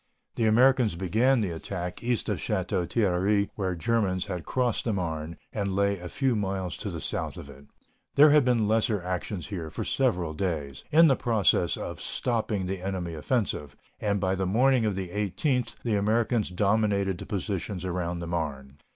[0.33, 4.93] The Americans began the attack east of Château Thierry, where the Germans had crossed the
[4.93, 7.65] Marne and lay a few miles to the south of it.
[8.15, 12.81] There had been lesser actions here for several days, in the process of stopping the
[12.81, 18.21] enemy offensive, and by the morning of the 18th the Americans dominated the positions around
[18.21, 18.79] the Marne.